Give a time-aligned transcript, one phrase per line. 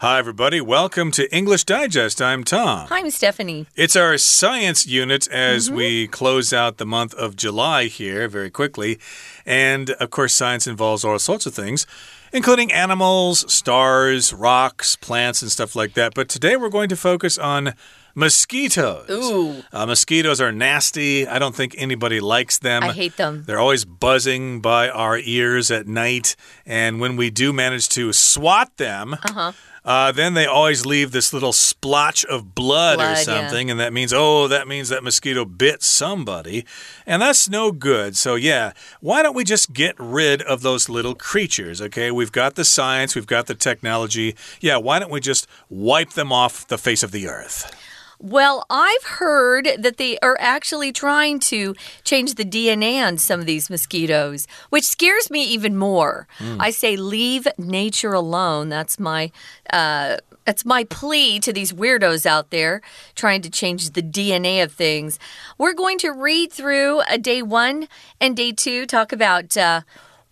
[0.00, 0.60] Hi, everybody.
[0.60, 2.22] Welcome to English Digest.
[2.22, 2.86] I'm Tom.
[2.86, 3.66] Hi, I'm Stephanie.
[3.74, 5.76] It's our science unit as mm -hmm.
[5.76, 9.00] we close out the month of July here very quickly.
[9.44, 11.84] And of course, science involves all sorts of things,
[12.32, 16.14] including animals, stars, rocks, plants, and stuff like that.
[16.14, 17.74] But today we're going to focus on
[18.14, 19.10] Mosquitoes.
[19.10, 19.62] Ooh.
[19.72, 21.26] Uh, mosquitoes are nasty.
[21.26, 22.82] I don't think anybody likes them.
[22.82, 23.44] I hate them.
[23.46, 26.36] They're always buzzing by our ears at night.
[26.66, 29.54] And when we do manage to swat them, uh -huh.
[29.88, 33.72] Uh, then they always leave this little splotch of blood, blood or something, yeah.
[33.72, 36.66] and that means, oh, that means that mosquito bit somebody.
[37.06, 38.14] And that's no good.
[38.14, 42.10] So, yeah, why don't we just get rid of those little creatures, okay?
[42.10, 44.36] We've got the science, we've got the technology.
[44.60, 47.74] Yeah, why don't we just wipe them off the face of the earth?
[48.20, 53.46] Well, I've heard that they are actually trying to change the DNA on some of
[53.46, 56.26] these mosquitoes, which scares me even more.
[56.38, 56.56] Mm.
[56.58, 58.68] I say leave nature alone.
[58.70, 59.30] That's my
[59.72, 62.80] uh, that's my plea to these weirdos out there
[63.14, 65.18] trying to change the DNA of things.
[65.58, 67.86] We're going to read through a day one
[68.18, 69.82] and day two, talk about uh,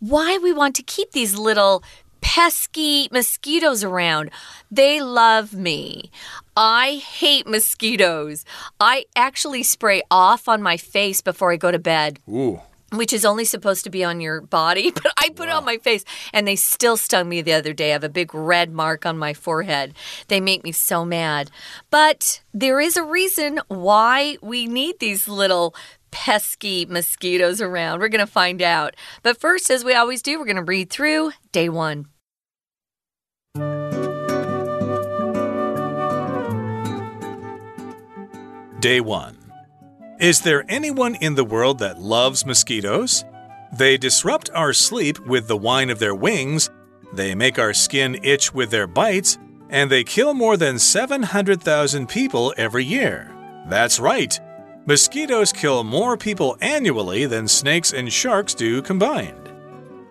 [0.00, 1.84] why we want to keep these little
[2.22, 4.30] pesky mosquitoes around.
[4.70, 6.10] They love me.
[6.56, 8.44] I hate mosquitoes.
[8.80, 12.18] I actually spray off on my face before I go to bed.
[12.28, 12.60] Ooh
[12.92, 15.54] which is only supposed to be on your body, but I put wow.
[15.54, 17.90] it on my face and they still stung me the other day.
[17.90, 19.94] I have a big red mark on my forehead.
[20.28, 21.50] They make me so mad.
[21.90, 25.74] But there is a reason why we need these little
[26.10, 28.00] pesky mosquitoes around.
[28.00, 28.94] We're going to find out.
[29.22, 32.06] But first, as we always do, we're going to read through day one.
[38.86, 39.36] Day 1
[40.20, 43.24] Is there anyone in the world that loves mosquitoes?
[43.76, 46.70] They disrupt our sleep with the whine of their wings,
[47.12, 49.38] they make our skin itch with their bites,
[49.70, 53.34] and they kill more than 700,000 people every year.
[53.68, 54.38] That's right.
[54.86, 59.50] Mosquitoes kill more people annually than snakes and sharks do combined.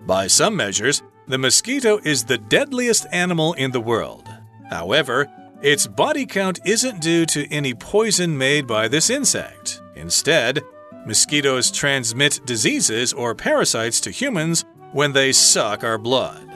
[0.05, 4.28] By some measures, the mosquito is the deadliest animal in the world.
[4.69, 9.81] However, its body count isn't due to any poison made by this insect.
[9.95, 10.63] Instead,
[11.05, 16.47] mosquitoes transmit diseases or parasites to humans when they suck our blood.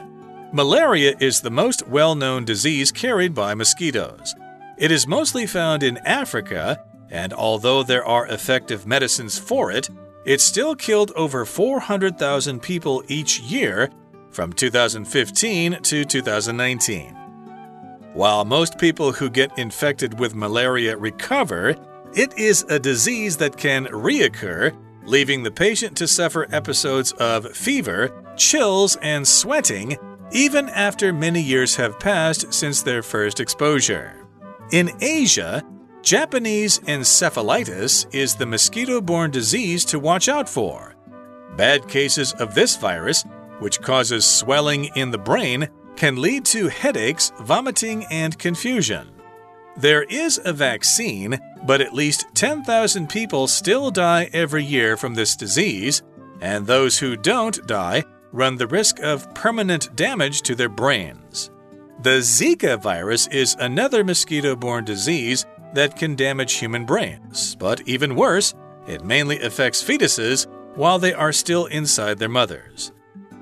[0.51, 4.33] Malaria is the most well known disease carried by mosquitoes.
[4.77, 9.89] It is mostly found in Africa, and although there are effective medicines for it,
[10.25, 13.89] it still killed over 400,000 people each year
[14.31, 17.18] from 2015 to 2019.
[18.13, 21.75] While most people who get infected with malaria recover,
[22.13, 28.23] it is a disease that can reoccur, leaving the patient to suffer episodes of fever,
[28.35, 29.97] chills, and sweating
[30.31, 34.15] even after many years have passed since their first exposure.
[34.71, 35.63] In Asia,
[36.01, 40.95] Japanese encephalitis is the mosquito borne disease to watch out for.
[41.57, 43.25] Bad cases of this virus,
[43.59, 45.67] which causes swelling in the brain,
[45.99, 49.11] can lead to headaches, vomiting, and confusion.
[49.75, 55.35] There is a vaccine, but at least 10,000 people still die every year from this
[55.35, 56.01] disease,
[56.39, 61.51] and those who don't die run the risk of permanent damage to their brains.
[62.01, 68.15] The Zika virus is another mosquito borne disease that can damage human brains, but even
[68.15, 68.53] worse,
[68.87, 72.93] it mainly affects fetuses while they are still inside their mothers.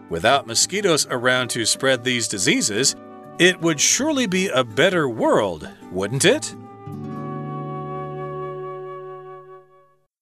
[0.10, 2.96] Without mosquitoes around to spread these diseases,
[3.40, 6.56] it would surely be a better world, wouldn't it?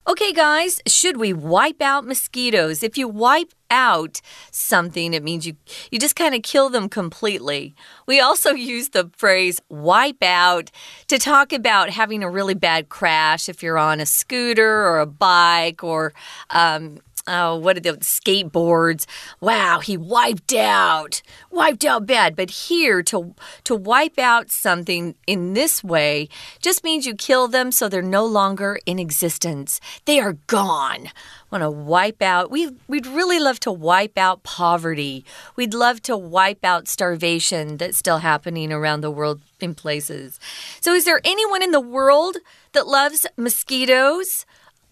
[0.07, 2.83] Okay, guys, should we wipe out mosquitoes?
[2.83, 5.55] If you wipe out something, it means you,
[5.91, 7.75] you just kind of kill them completely.
[8.07, 10.71] We also use the phrase wipe out
[11.07, 15.07] to talk about having a really bad crash if you're on a scooter or a
[15.07, 16.13] bike or
[16.51, 19.05] um, oh, what are the skateboards?
[19.39, 21.21] Wow, he wiped out,
[21.51, 22.35] wiped out bad.
[22.35, 26.29] But here, to to wipe out something in this way
[26.61, 29.79] just means you kill them so they're no longer in existence.
[30.05, 31.09] They are gone.
[31.51, 32.51] Want to wipe out?
[32.51, 35.23] We we'd really love to wipe out poverty.
[35.55, 40.39] We'd love to wipe out starvation that's still happening around the world in places.
[40.81, 42.37] So, is there anyone in the world
[42.73, 44.45] that loves mosquitoes?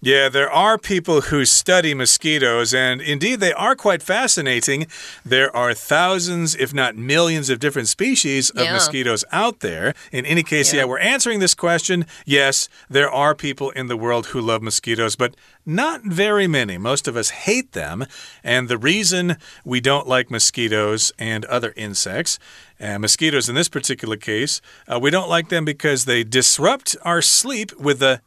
[0.06, 4.88] Yeah, there are people who study mosquitoes, and indeed they are quite fascinating.
[5.24, 8.74] There are thousands, if not millions, of different species of Yeah.
[8.74, 9.94] mosquitoes out there.
[10.12, 10.80] In any case, yeah.
[10.82, 10.86] Yeah.
[10.88, 12.06] we're answering this question.
[12.26, 15.36] Yes, there are people in the world who love mosquitoes, but
[15.66, 16.78] not very many.
[16.78, 18.06] Most of us hate them,
[18.44, 22.40] and the reason we don't like mosquitoes and other insects
[22.78, 24.60] and mosquitoes in this particular case,
[24.92, 28.20] uh, we don't like them because they disrupt our sleep with the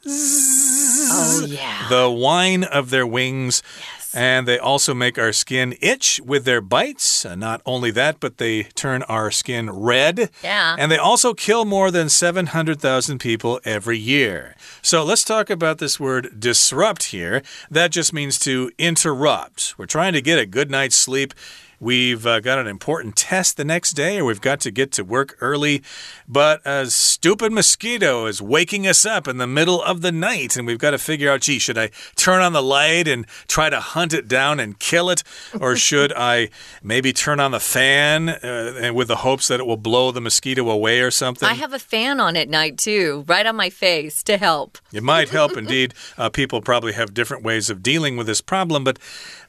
[1.17, 1.89] Oh, yeah.
[1.89, 3.63] the whine of their wings.
[4.15, 7.27] And they also make our skin itch with their bites.
[7.27, 10.31] And not only that, but they turn our skin red.
[10.43, 10.75] Yeah.
[10.79, 14.57] And they also kill more than 700,000 people every year.
[14.81, 17.43] So let's talk about this word disrupt here.
[17.71, 19.75] That just means to interrupt.
[19.77, 21.35] We're trying to get a good night's sleep.
[21.79, 25.05] We've uh, got an important test the next day, or we've got to get to
[25.05, 25.83] work early.
[26.27, 30.67] But a stupid mosquito is waking us up in the middle of the night, and
[30.67, 33.81] we've got to figure out gee, should I turn on the light and try to
[33.81, 35.23] hunt it down and kill it?
[35.61, 36.49] Or should I
[36.83, 40.21] maybe turn on the fan uh, and with the hopes that it will blow the
[40.21, 41.49] mosquito away or something?
[41.49, 44.79] I have a fan on at night too, right on my face to help.
[44.93, 45.93] It might help indeed.
[46.17, 48.99] Uh, people probably have different ways of dealing with this problem, but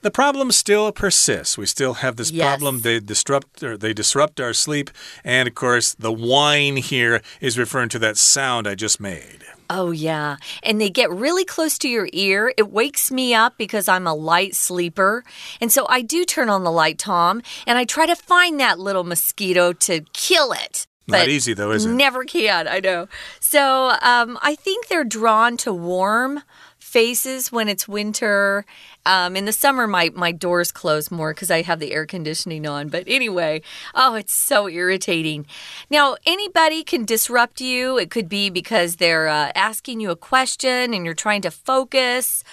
[0.02, 1.58] the problem still persists.
[1.58, 2.46] We still have this Yes.
[2.48, 2.82] problem.
[2.82, 4.90] They disrupt or they disrupt our sleep,
[5.24, 9.44] and of course, the whine here is referring to that sound I just made.
[9.70, 10.38] Oh, yeah.
[10.64, 12.54] And they get really close to your ear.
[12.58, 15.26] It wakes me up because I'm a light sleeper.
[15.60, 18.80] And so I do turn on the light, Tom, and I try to find that
[18.80, 20.88] little mosquito to kill it.
[21.10, 21.90] Not easy though, is it?
[21.90, 23.08] Never can, I know.
[23.40, 26.44] So um, I think they're drawn to warm
[26.88, 28.66] faces when it's winter.
[29.06, 32.66] Um, in the summer, my, my doors close more because I have the air conditioning
[32.66, 32.88] on.
[32.88, 33.62] But anyway,
[33.94, 35.46] oh, it's so irritating.
[35.90, 37.98] Now, anybody can disrupt you.
[37.98, 42.44] It could be because they're uh, asking you a question and you're trying to focus.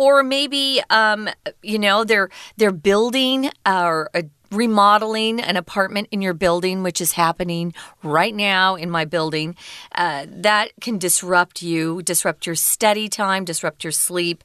[0.00, 1.28] Or maybe, um,
[1.62, 7.12] you know, they're they're building or uh, remodeling an apartment in your building, which is
[7.12, 9.54] happening right now in my building.
[9.94, 14.42] Uh, that can disrupt you, disrupt your study time, disrupt your sleep.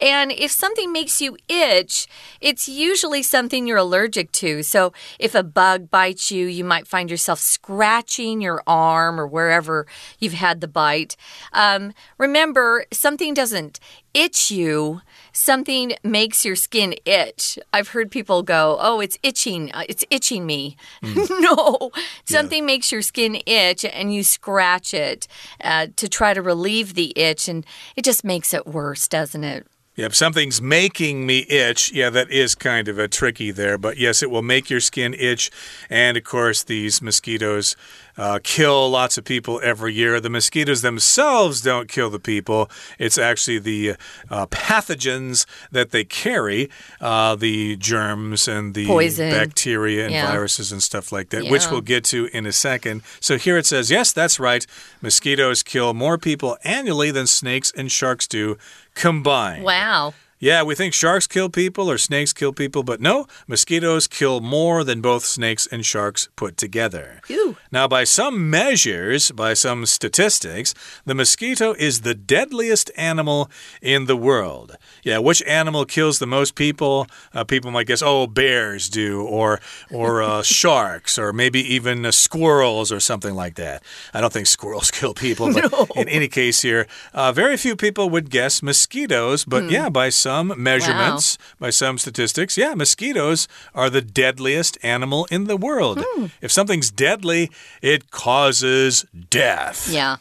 [0.00, 2.06] And if something makes you itch,
[2.40, 4.62] it's usually something you're allergic to.
[4.62, 9.86] So if a bug bites you, you might find yourself scratching your arm or wherever
[10.18, 11.16] you've had the bite.
[11.52, 13.80] Um, remember, something doesn't
[14.16, 15.02] itch you,
[15.32, 17.58] something makes your skin itch.
[17.72, 19.70] I've heard people go, Oh, it's itching.
[19.72, 20.76] Uh, It's itching me.
[21.02, 21.90] no,
[22.24, 25.28] something makes your skin itch and you scratch it
[25.62, 27.64] uh, to try to relieve the itch, and
[27.96, 29.66] it just makes it worse, doesn't it?
[29.96, 31.90] Yep, something's making me itch.
[31.90, 35.14] Yeah, that is kind of a tricky there, but yes, it will make your skin
[35.14, 35.50] itch.
[35.88, 37.76] And of course, these mosquitoes
[38.18, 40.20] uh, kill lots of people every year.
[40.20, 43.94] The mosquitoes themselves don't kill the people, it's actually the
[44.30, 46.70] uh, pathogens that they carry,
[47.00, 49.30] uh, the germs and the Poison.
[49.30, 50.30] bacteria and Yeah.
[50.30, 53.02] viruses and stuff like that, which we'll get to in a second.
[53.20, 54.66] So here it says, yes, that's right.
[55.02, 58.56] Mosquitoes kill more people annually than snakes and sharks do
[58.94, 59.64] combined.
[59.64, 60.14] Wow.
[60.38, 64.84] Yeah, we think sharks kill people or snakes kill people, but no, mosquitoes kill more
[64.84, 67.22] than both snakes and sharks put together.
[67.24, 67.56] Phew.
[67.76, 70.72] Now, by some measures, by some statistics,
[71.04, 73.50] the mosquito is the deadliest animal
[73.82, 74.78] in the world.
[75.02, 77.06] Yeah, which animal kills the most people?
[77.34, 82.12] Uh, people might guess, oh, bears do, or or uh, sharks, or maybe even uh,
[82.12, 83.82] squirrels, or something like that.
[84.14, 88.08] I don't think squirrels kill people, but in any case, here, uh, very few people
[88.08, 89.44] would guess mosquitoes.
[89.44, 95.44] But yeah, by some measurements, by some statistics, yeah, mosquitoes are the deadliest animal in
[95.44, 96.02] the world.
[96.40, 97.50] If something's deadly,
[97.82, 99.88] it causes death.
[99.90, 100.16] Yeah.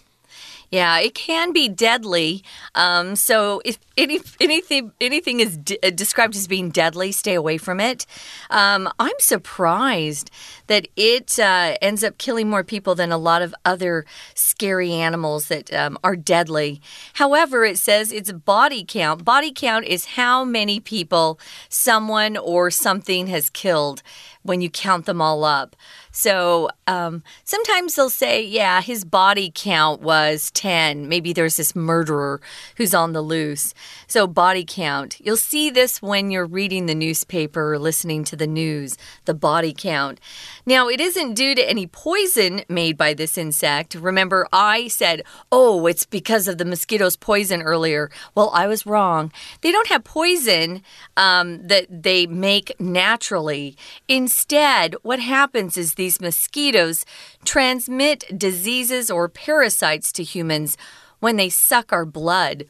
[0.72, 2.44] Yeah, it can be deadly.
[2.74, 7.80] Um, so if any, anything anything is uh, described as being deadly, stay away from
[7.80, 8.06] it.
[8.50, 10.32] Um, I'm surprised
[10.68, 15.48] that it uh, ends up killing more people than a lot of other scary animals
[15.48, 16.82] that um, are deadly.
[17.14, 19.24] However, it says it's body count.
[19.24, 24.02] Body count is how many people someone or something has killed
[24.42, 25.76] when you count them all up.
[26.18, 31.10] So um, sometimes they'll say, yeah, his body count was 10.
[31.10, 32.40] Maybe there's this murderer
[32.78, 33.74] who's on the loose.
[34.08, 35.20] So, body count.
[35.20, 39.74] You'll see this when you're reading the newspaper or listening to the news, the body
[39.78, 40.22] count.
[40.66, 43.94] Now, it isn't due to any poison made by this insect.
[43.94, 48.10] Remember, I said, oh, it's because of the mosquito's poison earlier.
[48.36, 49.34] Well, I was wrong.
[49.60, 50.82] They don't have poison
[51.18, 53.76] um, that they make naturally.
[54.08, 57.04] Instead, what happens is these mosquitoes
[57.46, 60.78] transmit diseases or parasites to humans
[61.20, 62.66] when they suck our blood,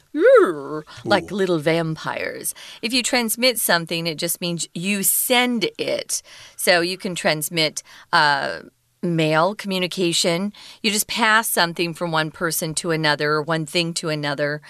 [1.04, 2.54] like little vampires.
[2.80, 6.22] If you transmit something, it just means you send it.
[6.56, 7.82] So you can transmit.
[8.10, 8.60] Uh,
[9.02, 10.52] mail communication.
[10.82, 14.60] You just pass something from one person to another one thing to another.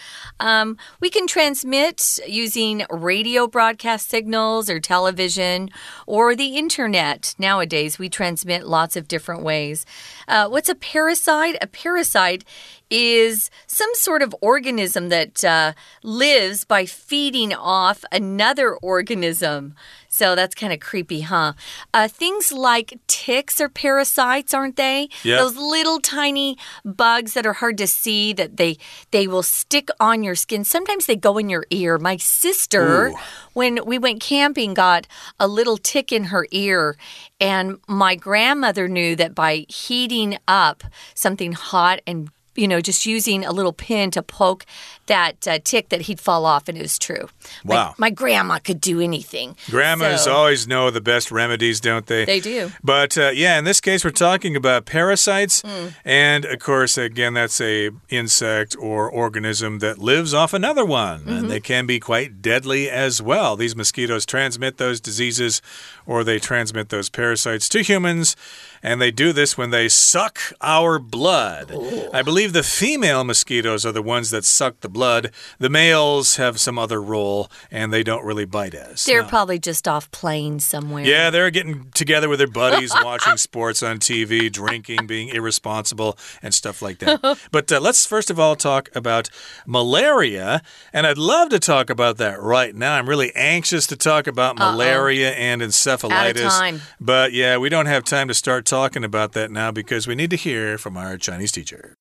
[0.40, 5.70] Um, we can transmit using radio broadcast signals or television
[6.06, 7.34] or the internet.
[7.38, 9.86] Nowadays, we transmit lots of different ways.
[10.28, 11.56] Uh, what's a parasite?
[11.60, 12.44] A parasite
[12.90, 19.74] is some sort of organism that uh, lives by feeding off another organism.
[20.16, 21.52] So that's kind of creepy, huh?
[21.92, 25.10] Uh, things like ticks are parasites, aren't they?
[25.24, 25.38] Yep.
[25.38, 26.56] Those little tiny
[26.86, 28.78] bugs that are hard to see that they
[29.10, 30.64] they will stick on your skin.
[30.64, 31.98] Sometimes they go in your ear.
[31.98, 33.16] My sister, Ooh.
[33.52, 35.06] when we went camping, got
[35.38, 36.96] a little tick in her ear,
[37.38, 40.82] and my grandmother knew that by heating up
[41.14, 44.64] something hot and you know, just using a little pin to poke
[45.06, 47.28] that uh, tick that he'd fall off, and it was true.
[47.64, 47.94] Wow.
[47.98, 49.56] My, my grandma could do anything.
[49.70, 52.24] Grandmas So- always know the best remedies, don't they?
[52.24, 52.72] They do.
[52.82, 55.88] But uh, yeah, in this case, we're talking about parasites, Hmm.
[56.04, 61.28] and of course, again, that's a insect or organism that lives off another one, Mm-hmm.
[61.30, 63.56] and they can be quite deadly as well.
[63.56, 65.62] These mosquitoes transmit those diseases,
[66.06, 68.34] or they transmit those parasites to humans,
[68.82, 71.72] and they do this when they suck our blood.
[72.12, 75.30] I believe the female mosquitoes are the ones that suck the blood.
[75.58, 79.04] The males have some other role, and they don't really bite us.
[79.04, 79.28] They're No.
[79.28, 81.04] probably just off playing somewhere.
[81.04, 86.52] Yeah, they're getting together with their buddies, watching sports on TV, drinking, being irresponsible, and
[86.54, 87.20] stuff like that.
[87.50, 89.28] But uh, let's first of all talk about
[89.66, 90.62] malaria.
[90.92, 92.94] And I'd love to talk about that right now.
[92.94, 96.48] I'm really anxious to talk about malaria and encephalitis.
[96.58, 96.80] time.
[97.00, 100.30] But yeah, we don't have time to start talking about that now because we need
[100.30, 101.94] to hear from our Chinese teacher.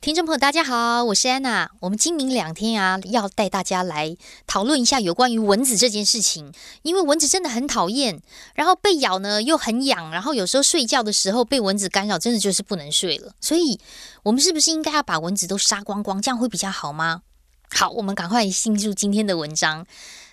[0.00, 1.70] 听众朋友，大家好，我是安娜。
[1.80, 4.14] 我们今明两天啊，要带大家来
[4.46, 6.52] 讨论一下有关于蚊子这件事情。
[6.82, 8.20] 因为蚊子真的很讨厌，
[8.54, 13.32] 然后被咬呢又很痒，然后有时候睡觉的时候被蚊子干扰，真的就是不能睡了。
[13.40, 13.80] 所以，
[14.22, 17.22] 我们是不是应该要把蚊子都杀光光，这样会比较好吗？
[17.70, 19.86] 好，我们赶快进入今天的文章。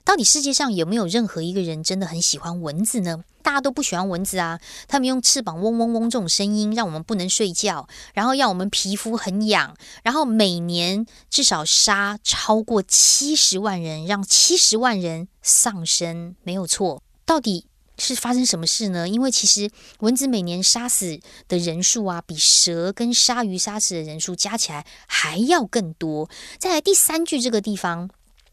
[0.03, 3.23] 到底世界上有没有任何一个人真的很喜欢蚊子呢？
[3.43, 17.01] 大家都不喜欢蚊子啊，他们用翅膀嗡嗡嗡这种声音让我们不能睡觉，然后让我们皮肤很痒，然后每年至少杀超过七十万人，让七十万人丧生，没有错。
[17.25, 17.65] 到底
[17.97, 19.09] 是发生什么事呢？
[19.09, 26.29] 因为其实蚊子每年杀死的人数啊，比蛇跟鲨鱼杀死的人数加起来还要更多。
[26.59, 28.09] 再来第三句这个地方。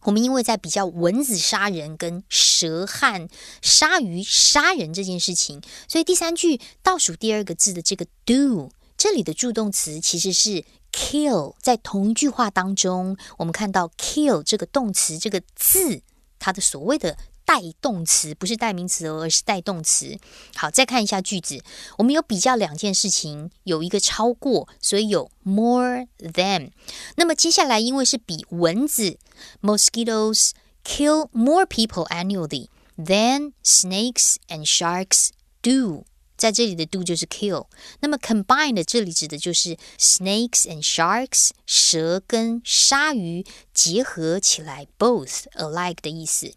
[0.08, 3.28] 我们因为在比较蚊子杀人跟蛇和
[3.60, 11.54] 鲨鱼杀人这件事情，所以第三句倒数第二个字的这个 do，这里的助动词其实是 kill。
[11.60, 16.00] 在同一句话当中，我们看到 kill 这个动词这个字，
[16.38, 20.18] 它的所谓的带动词不是代名词哦，而是带动词。
[20.54, 21.64] 好，再看一下句子，
[21.96, 26.72] 我们有比较两件事情，有一个超过，所以有 more than。
[27.16, 29.18] 那么接下来因为是比蚊子
[29.62, 30.50] ，mosquitoes
[30.84, 35.30] kill more people annually than snakes and sharks
[35.62, 36.04] do。
[36.36, 37.66] 在这里的 do 就是 kill，
[38.00, 46.52] 那么 combined 这里指的就是 snakes and sharks，蛇跟鲨鱼结合起来，both alike 的意思。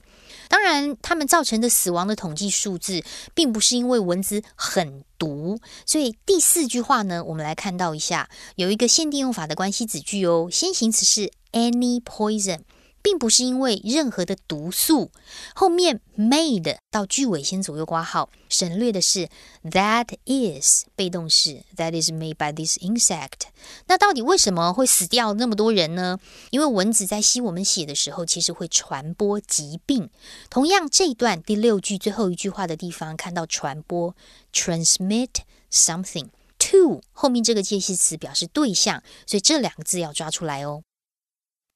[0.51, 3.01] 当然，他们造成的死亡的统计数字，
[3.33, 5.57] 并不是因为蚊子很毒。
[5.85, 10.49] 所以第四句话呢，我们来看到一下，有一个限定用法的关系子句哦。
[10.51, 12.59] 先行词是 any poison，
[13.01, 15.11] 并不是因为任何的毒素。
[15.55, 19.29] 后面 made 到句尾先左右挂号，省略的是
[19.63, 23.47] that is 被动式 that is made by this insect。
[23.87, 26.19] 那到底为什么会死掉那么多人呢？
[26.49, 30.09] 因为蚊子在吸我们血的时候，其实会传播疾病。
[30.49, 34.15] 同样，这一段第六句最后一句话的地方看到传播
[34.53, 35.29] transmit
[35.71, 36.29] something
[36.59, 40.83] to 后面这个介系词表示对象，所以这两个字要抓出来哦。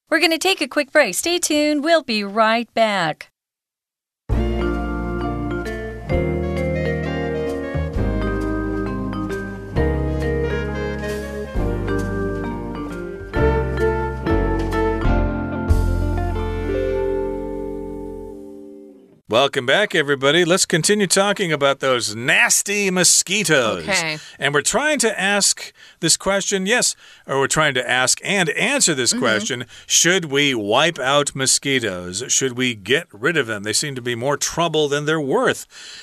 [0.08, 1.16] We're going to take a quick break.
[1.16, 1.84] Stay tuned.
[1.84, 3.32] We'll be right back.
[19.28, 20.46] Welcome back, everybody.
[20.46, 23.84] Let's continue talking about those nasty mosquitoes.
[23.84, 24.18] Okay.
[24.40, 25.74] And we're trying to ask
[26.06, 26.96] this question, yes,
[27.26, 29.20] or we're trying to ask and answer this Mm-hmm.
[29.28, 32.24] question Should we wipe out mosquitoes?
[32.28, 33.64] Should we get rid of them?
[33.64, 35.62] They seem to be more trouble than they're worth.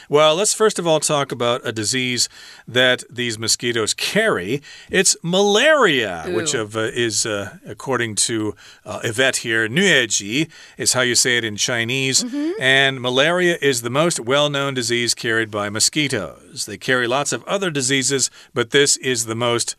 [0.08, 2.28] Well, let's first of all talk about a disease
[2.66, 4.62] that these mosquitoes carry.
[4.90, 8.54] It's malaria, which of, uh, is, uh, according to
[8.84, 12.24] uh, Yvette here, 疟疾 is how you say it in Chinese.
[12.60, 16.66] And malaria is the most well known disease carried by mosquitoes.
[16.66, 19.76] They carry lots of other diseases, but this is the most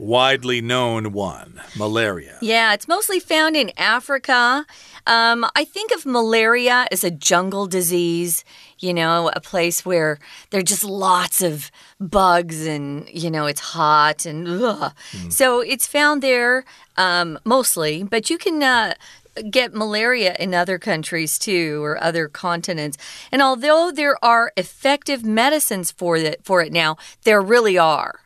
[0.00, 2.38] widely known one malaria.
[2.40, 4.64] Yeah, it's mostly found in Africa.
[5.06, 8.44] Um, I think of malaria as a jungle disease,
[8.78, 13.60] you know, a place where there are just lots of bugs and, you know, it's
[13.60, 14.92] hot and ugh.
[15.28, 16.64] So it's found there
[16.96, 18.62] um, mostly, but you can.
[18.62, 18.94] Uh,
[19.48, 22.98] Get malaria in other countries too, or other continents.
[23.30, 28.19] And although there are effective medicines for it, for it now, there really are.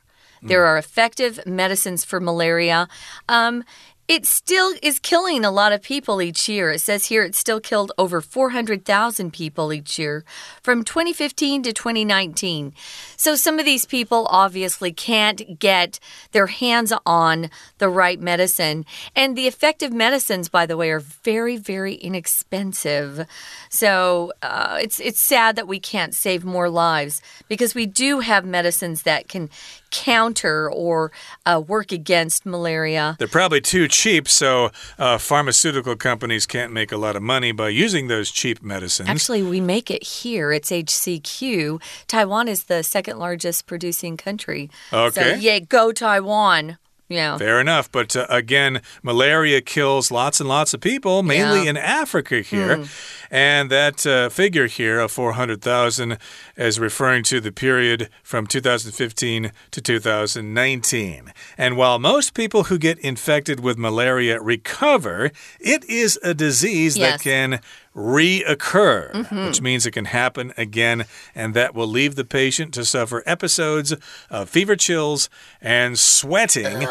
[0.44, 2.88] There are effective medicines for malaria.
[3.28, 3.64] Um,
[4.06, 6.72] it still is killing a lot of people each year.
[6.72, 10.24] It says here it still killed over 400,000 people each year
[10.62, 12.74] from 2015 to 2019.
[13.16, 15.98] So some of these people obviously can't get
[16.32, 17.48] their hands on
[17.78, 18.84] the right medicine.
[19.16, 23.26] And the effective medicines, by the way, are very, very inexpensive.
[23.70, 28.44] So uh, it's, it's sad that we can't save more lives because we do have
[28.44, 29.48] medicines that can
[29.94, 31.12] counter or
[31.46, 33.14] uh, work against malaria.
[33.18, 37.68] They're probably too cheap, so uh, pharmaceutical companies can't make a lot of money by
[37.68, 39.08] using those cheap medicines.
[39.08, 40.50] Actually, we make it here.
[40.52, 41.80] It's HCQ.
[42.08, 44.68] Taiwan is the second largest producing country.
[44.90, 45.36] So, Okay.
[45.38, 46.78] yeah, go Taiwan.
[47.14, 47.38] Yeah.
[47.38, 47.90] Fair enough.
[47.90, 51.70] But uh, again, malaria kills lots and lots of people, mainly Yeah.
[51.70, 52.84] In Africa here.
[53.30, 56.18] And that uh, figure here of 400,000
[56.56, 61.32] is referring to the period from 2015 to 2019.
[61.58, 67.20] And while most people who get infected with malaria recover, it is a disease that
[67.20, 67.60] can
[67.94, 69.46] reoccur, Mm-hmm.
[69.46, 73.94] which means it can happen again, and that will leave the patient to suffer episodes
[74.30, 75.28] of fever chills
[75.60, 76.86] and sweating.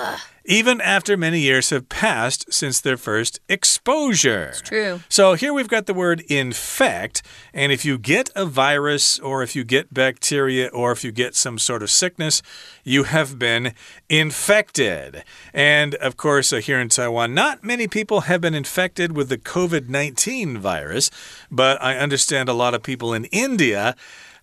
[0.45, 4.50] Even after many years have passed since their first exposure.
[4.50, 5.00] It's true.
[5.07, 7.21] So here we've got the word infect,
[7.53, 11.35] and if you get a virus, or if you get bacteria, or if you get
[11.35, 12.41] some sort of sickness,
[12.83, 13.73] you have been
[14.09, 15.23] infected.
[15.53, 19.38] And of course, uh, here in Taiwan, not many people have been infected with the
[19.38, 21.09] COVID 19 virus,
[21.50, 23.95] but I understand a lot of people in India.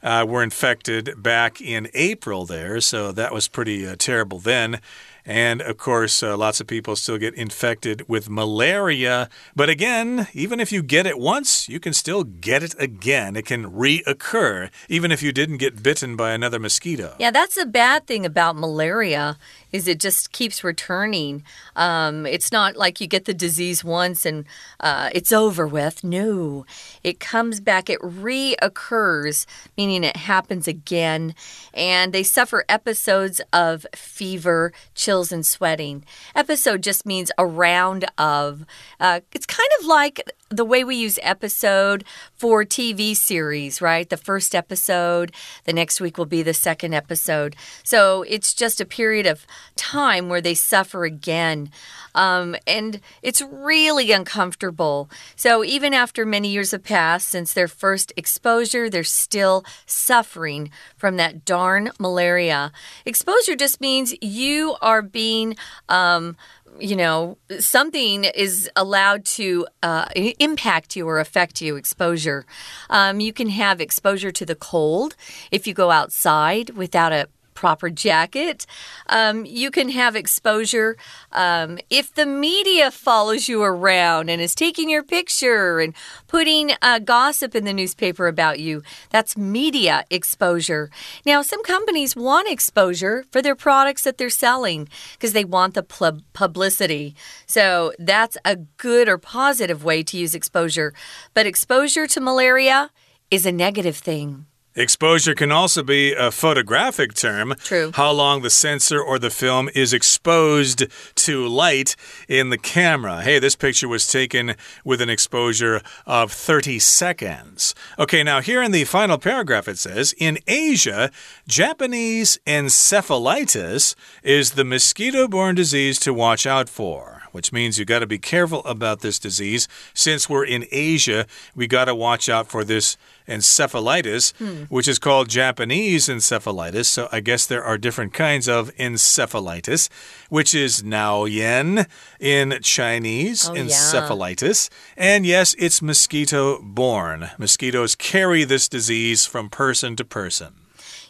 [0.03, 4.81] Uh, were infected back in April there, so that was pretty uh, terrible then.
[5.25, 9.29] And of course, uh, lots of people still get infected with malaria.
[9.55, 13.37] But again, even if you get it once, you can still get it again.
[13.37, 17.17] It can reoccur, even if you didn't get bitten by another mosquito.
[17.19, 19.37] Yeah, that's the bad thing about malaria
[19.73, 21.45] is it just keeps returning.
[21.77, 24.45] Um, it's not like you get the disease once and
[24.81, 26.03] uh, it's over with.
[26.03, 26.67] No,
[27.05, 27.89] it comes back.
[27.89, 31.35] It reoccurs, meaning it happens again.
[31.73, 36.05] And they suffer episodes of fever, chills, and sweating.
[36.37, 38.65] Episode just means a round of.
[39.01, 44.09] Uh, it's kind of like the way we use episode for TV series, right?
[44.09, 45.33] The first episode,
[45.65, 47.55] the next week will be the second episode.
[47.85, 51.71] So it's just a period of time where they suffer again.
[52.17, 55.09] Um, and it's really uncomfortable.
[55.37, 61.17] So even after many years have passed since their first exposure, they're still suffering from
[61.19, 62.73] that darn malaria.
[63.07, 65.57] Exposure just means you are being.
[65.89, 66.37] Um,
[66.79, 70.07] you know, something is allowed to uh,
[70.39, 72.47] impact you or affect you, exposure.
[72.89, 75.17] Um, you can have exposure to the cold
[75.51, 77.29] if you go outside without a
[77.61, 78.65] proper jacket.
[79.11, 80.97] Um, you can have exposure
[81.31, 85.95] um, if the media follows you around and is taking your picture and
[86.27, 88.83] putting uh, gossip in the newspaper about you.
[89.11, 90.89] That's media exposure.
[91.27, 95.83] Now, some companies want exposure for their products that they're selling because they want the
[95.83, 97.15] pub- publicity.
[97.45, 100.95] So that's a good or positive way to use exposure.
[101.35, 102.91] But exposure to malaria
[103.31, 104.47] is a negative thing.
[104.77, 107.55] Exposure can also be a photographic term.
[107.59, 107.91] True.
[107.95, 110.85] How long the sensor or the film is exposed
[111.17, 111.97] to light
[112.29, 113.23] in the camera.
[113.23, 114.55] Hey, this picture was taken
[114.85, 117.75] with an exposure of 30 seconds.
[117.99, 121.11] Okay, now here in the final paragraph it says In Asia,
[121.49, 127.23] Japanese encephalitis is the mosquito borne disease to watch out for.
[127.33, 129.69] Which means you got to be careful about this disease.
[129.95, 132.97] Since we're in Asia, we got to watch out for this
[133.29, 134.65] encephalitis, hmm.
[134.65, 136.87] which is called Japanese encephalitis.
[136.87, 139.89] So I guess there are different kinds of encephalitis,
[140.29, 141.87] which is Naoyan
[142.19, 144.71] in Chinese, oh, encephalitis.
[144.97, 145.05] Yeah.
[145.15, 147.31] And yes, it's mosquito borne.
[147.39, 150.60] Mosquitoes carry this disease from person to person.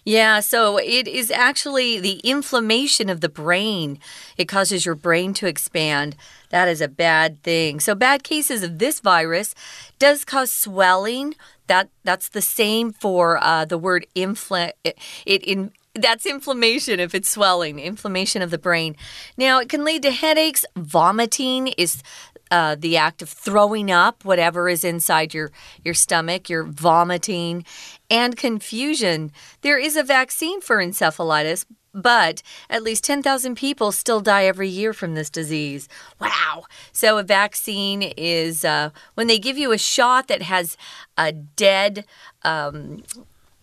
[0.05, 3.99] Yeah, so it is actually the inflammation of the brain.
[4.37, 6.17] It causes your brain to expand.
[6.51, 7.81] That is a bad thing.
[7.81, 9.55] So bad cases of this virus
[9.99, 11.35] does cause swelling.
[11.67, 14.73] That that's the same for uh, the word infl.
[14.85, 18.97] It, it in that's inflammation if it's swelling, inflammation of the brain.
[19.37, 20.65] Now, it can lead to headaches.
[20.77, 22.03] Vomiting is
[22.51, 25.51] uh, the act of throwing up whatever is inside your,
[25.85, 27.65] your stomach, you're vomiting,
[28.11, 29.33] and confusion.
[29.63, 34.93] There is a vaccine for encephalitis, but at least 10,000 people still die every year
[34.93, 35.89] from this disease.
[36.21, 36.65] Wow.
[36.93, 40.77] So, a vaccine is uh, when they give you a shot that has
[41.17, 42.05] a dead.
[42.43, 43.03] Um,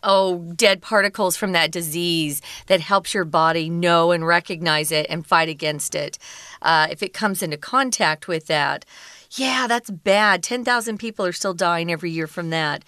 [0.03, 5.25] oh, dead particles from that disease that helps your body know and recognize it and
[5.25, 6.17] fight against it.
[6.61, 8.85] Uh, if it comes into contact with that,
[9.31, 10.41] yeah, that's bad.
[10.41, 12.83] 10,000 people are still dying every year from that.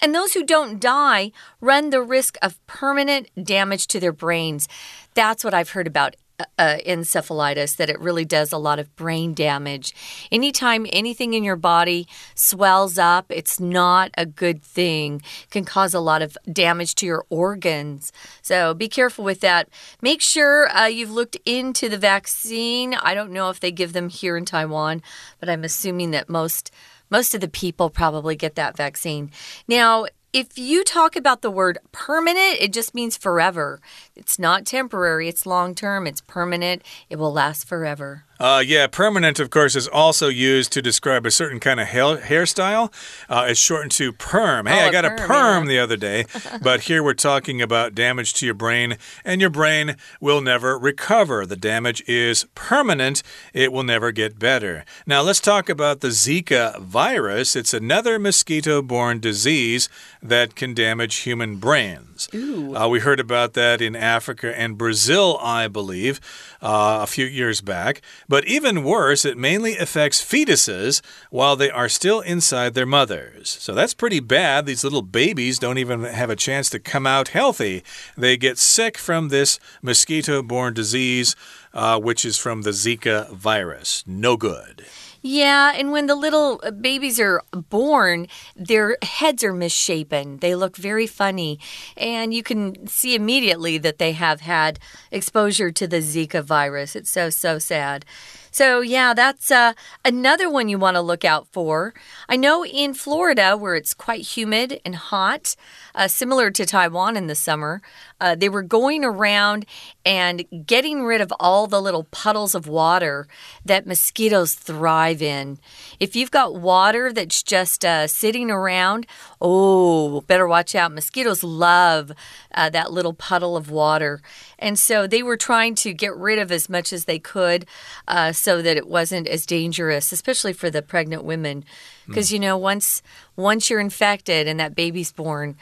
[0.00, 4.68] And those who don't die run the risk of permanent damage to their brains.
[5.14, 6.16] That's what I've heard about
[6.58, 9.94] uh, encephalitis that it really does a lot of brain damage.
[10.30, 15.22] Anytime anything in your body swells up, it's not a good thing.
[15.44, 18.12] It can cause a lot of damage to your organs.
[18.42, 19.68] So be careful with that.
[20.02, 22.94] Make sure uh, you've looked into the vaccine.
[22.94, 25.02] I don't know if they give them here in Taiwan,
[25.38, 26.70] but I'm assuming that most
[27.10, 29.32] most of the people probably get that vaccine.
[29.66, 33.80] Now, if you talk about the word permanent, it just means forever.
[34.14, 38.24] It's not temporary, it's long term, it's permanent, it will last forever.
[38.40, 42.16] Uh, yeah, permanent, of course, is also used to describe a certain kind of hair
[42.16, 42.90] hairstyle.
[43.28, 44.64] Uh, it's shortened to perm.
[44.64, 45.68] Hey, oh, I got a perm, a perm yeah.
[45.68, 46.24] the other day,
[46.62, 51.44] but here we're talking about damage to your brain, and your brain will never recover.
[51.44, 53.22] The damage is permanent,
[53.52, 54.86] it will never get better.
[55.06, 57.54] Now, let's talk about the Zika virus.
[57.54, 59.90] It's another mosquito borne disease
[60.22, 62.28] that can damage human brains.
[62.32, 66.20] Uh, we heard about that in Africa and Brazil, I believe,
[66.62, 68.00] uh, a few years back.
[68.30, 73.48] But even worse, it mainly affects fetuses while they are still inside their mothers.
[73.48, 74.66] So that's pretty bad.
[74.66, 77.82] These little babies don't even have a chance to come out healthy.
[78.16, 81.34] They get sick from this mosquito borne disease,
[81.74, 84.04] uh, which is from the Zika virus.
[84.06, 84.84] No good.
[85.22, 90.38] Yeah, and when the little uh, babies are born, their heads are misshapen.
[90.38, 91.58] They look very funny.
[91.96, 94.78] And you can see immediately that they have had
[95.10, 96.96] exposure to the Zika virus.
[96.96, 98.06] It's so, so sad.
[98.50, 101.94] So, yeah, that's uh, another one you want to look out for.
[102.28, 105.54] I know in Florida, where it's quite humid and hot,
[105.94, 107.82] uh, similar to Taiwan in the summer,
[108.20, 109.66] uh, they were going around
[110.04, 113.26] and getting rid of all the little puddles of water
[113.64, 115.58] that mosquitoes thrive in.
[115.98, 119.06] If you've got water that's just uh, sitting around,
[119.40, 120.92] oh, better watch out.
[120.92, 122.12] Mosquitoes love
[122.54, 124.20] uh, that little puddle of water.
[124.58, 127.66] And so they were trying to get rid of as much as they could
[128.06, 131.64] uh, so that it wasn't as dangerous, especially for the pregnant women.
[132.10, 132.32] Because, mm.
[132.34, 133.02] you know, once,
[133.36, 135.56] once you're infected and that baby's born,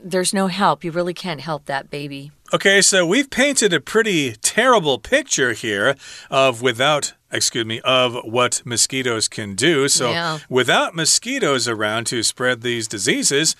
[0.00, 0.84] there's no help.
[0.84, 2.30] You really can't help that baby.
[2.54, 5.96] Okay, so we've painted a pretty terrible picture here
[6.30, 9.88] of without excuse me, of what mosquitoes can do.
[9.88, 10.38] So, yeah.
[10.48, 13.56] without mosquitoes around to spread these diseases,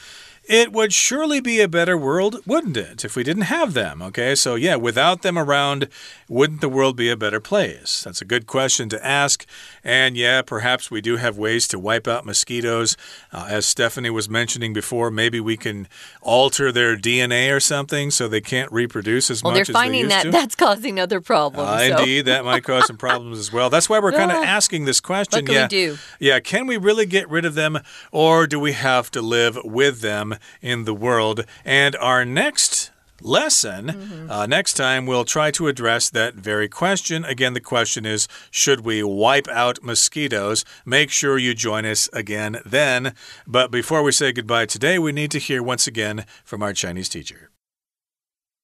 [0.48, 4.00] it would surely be a better world, wouldn't it, if we didn't have them?
[4.00, 5.88] Okay, so yeah, without them around,
[6.28, 8.02] wouldn't the world be a better place?
[8.04, 9.44] That's a good question to ask.
[9.82, 12.96] And yeah, perhaps we do have ways to wipe out mosquitoes.
[13.32, 15.88] Uh, as Stephanie was mentioning before, maybe we can
[16.22, 19.50] alter their DNA or something so they can't reproduce as much.
[19.50, 20.30] well, much they're finding that to.
[20.30, 21.68] that's causing other problems.
[21.68, 21.98] Uh, so.
[21.98, 23.68] Indeed, that might cause some problems as well.
[23.68, 25.44] That's why we're kind of asking this question.
[25.44, 25.98] What can yeah, we do?
[26.20, 27.80] Yeah, can we really get rid of them,
[28.12, 30.35] or do we have to live with them?
[30.61, 31.45] in the world.
[31.65, 32.91] And our next
[33.23, 33.85] lesson.
[33.85, 34.29] Mm -hmm.
[34.29, 37.23] uh, next time, we'll try to address that very question.
[37.23, 40.65] Again, the question is Should we wipe out mosquitoes?
[40.85, 43.13] Make sure you join us again then.
[43.45, 47.09] But before we say goodbye today, we need to hear once again from our Chinese
[47.09, 47.49] teacher.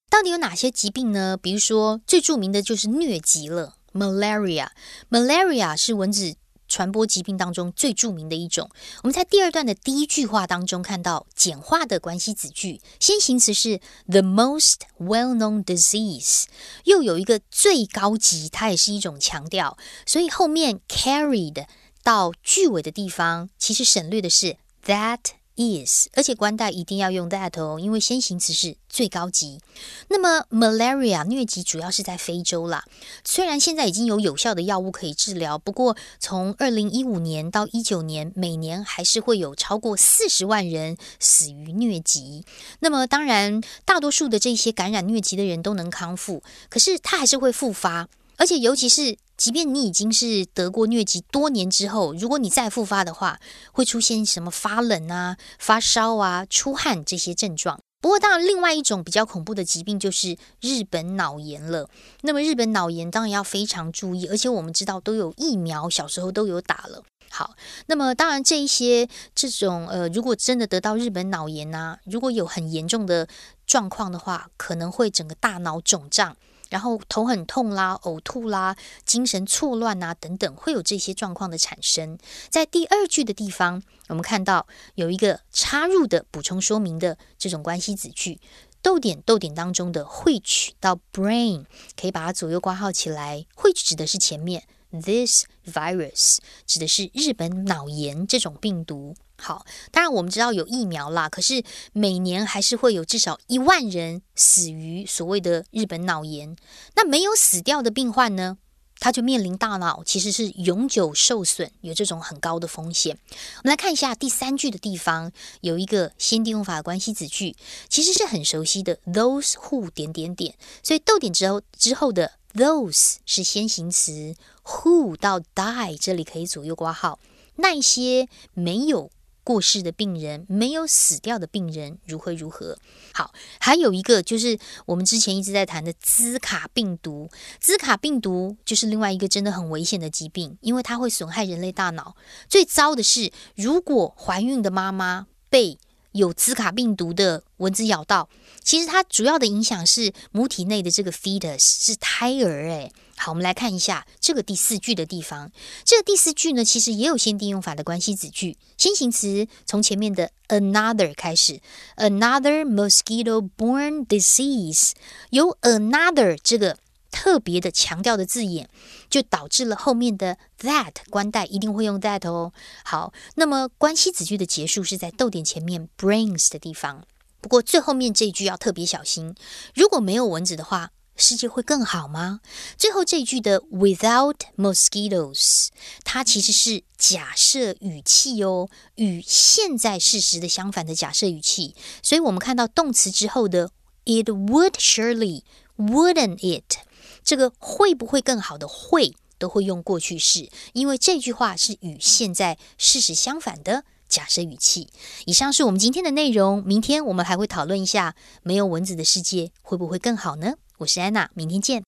[0.09, 1.37] 到底有哪些疾病呢？
[1.37, 6.35] 比如说，最着名的就是疟疾了，malaria。malaria 是蚊子
[6.72, 8.70] 传播疾病当中最著名的一种。
[9.02, 16.44] 我们在第二段的第一句话当中看到简化的关系子句，先行词是 the most well-known disease，
[16.84, 21.66] 又有一个最高级，它也是一种强调，所以后面 carried
[22.02, 24.56] 到句尾的地方，其实省略的是
[24.86, 25.41] that。
[25.56, 29.60] is，而且关带一定要用 that 哦，因为先行词是最高级。
[30.08, 32.84] 那么 malaria 疟疾主要是在非洲啦，
[33.24, 42.44] 虽然现在已经有有效的药物可以治疗，不过从二零一五年到一九年，每年还是会有超过四十万人死于疟疾。
[42.80, 49.16] 那么当然，大多数的这些感染疟疾的人都能康复，可是它还是会复发，而且尤其是。
[49.42, 53.40] 即便你已经是得过疟疾多年之后，如果你再复发的话，
[53.72, 57.80] 会出现什么发冷啊、发烧啊、出汗这些症状。
[58.00, 61.90] 不过，当然，另外一种比较恐怖的疾病就是日本脑炎了。
[62.20, 67.02] 那么，日本脑炎当然要非常注意，而且我们知道都有疫苗，小时候都有打了。
[67.28, 73.26] 好，那么当然，这一些这种呃，如果真的得到日本脑炎呐，如果有很严重的
[73.66, 76.36] 状况的话，可能会整个大脑肿胀。
[76.72, 82.16] 然后头很痛啦、呕吐啦、精神错乱啊等等，会有这些状况的产生。
[82.48, 88.40] 在第二句的地方，我们看到有一个插入的补充说明的这种关系子句，
[88.80, 99.14] 逗点逗点当中的 which 到 brain 可以把它左右挂号起来，which 指的是前面，this virus 指的是日本脑炎这种病毒。
[99.42, 106.56] 好，当然我们知道有疫苗啦，可是每年还是会有至少一万人死于所谓的日本脑炎。
[106.94, 108.56] 那没有死掉的病患呢，
[109.00, 113.18] 他就面临大脑其实是永久受损，有这种很高的风险。
[113.30, 117.56] 我们来看一下第三句的地方，有一个先定用法关系子句，
[117.88, 127.18] 其实是很熟悉的，those who 点点点，所以逗点之后之后的 those 是先行词，who 到 die 这里可以左右挂号，
[127.56, 129.10] 那一些没有。
[129.44, 132.78] 过世的病人没有死掉的病人如何如何？
[133.12, 137.28] 好，还有一个就是我们之前一直在谈的兹卡病毒。
[137.60, 142.16] 兹卡病毒就是另外一个真的很危险的疾病，因为它会损害人类大脑。
[142.48, 145.78] 最糟的是，如果怀孕的妈妈被
[146.12, 148.28] 有兹卡病毒的蚊子咬到，
[148.62, 152.68] 其实它主要的影响是母体内的这个 fetus 是胎儿。
[152.68, 152.92] 诶。
[153.24, 155.52] 好，我们来看一下这个第四句的地方。
[155.84, 161.60] 这个第四句呢，其实也有限定用法的关系子句，先行词从前面的 another 开始
[161.98, 164.90] ，another mosquito-borne disease，
[165.30, 166.76] 有 another 这个
[167.12, 168.68] 特别的强调的字眼，
[169.08, 172.52] 就导致了后面的 that 关代一定会用 that 哦。
[172.82, 177.06] 好，那么关系子句的结束是在逗点前面 brings 的地方。
[177.40, 179.36] 不过最后面这一句要特别小心，
[179.76, 180.90] 如果没有蚊子的话。
[181.16, 182.40] 世界会更好吗？
[182.76, 185.68] 最后这一句的 without mosquitoes，
[186.04, 191.74] 它其实是假设语气哦，与现在事实的相反的假设语气。
[192.02, 193.70] 所以我们看到动词之后的
[194.04, 196.78] it would surely，wouldn't it？
[197.22, 204.88] 这个会不会更好的会都会用过去式，因为这句话是与现在事实相反的假设语气。
[205.26, 210.54] 以上是我们今天的内容，明天我们还会讨论一下没有蚊子的世界会不会更好呢？
[210.81, 211.83] 我是安娜，明天见。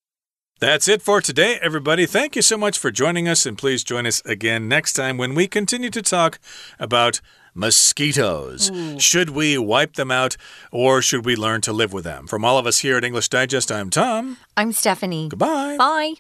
[0.60, 2.06] That's it for today, everybody.
[2.06, 5.34] Thank you so much for joining us, and please join us again next time when
[5.34, 6.34] we continue to talk
[6.78, 7.22] about
[7.54, 8.70] mosquitoes.
[8.70, 9.00] Mm.
[9.00, 10.36] Should we wipe them out
[10.70, 12.28] or should we learn to live with them?
[12.28, 14.38] From all of us here at English Digest, I'm Tom.
[14.58, 15.30] I'm Stephanie.
[15.30, 15.78] Goodbye.
[15.78, 16.16] Bye.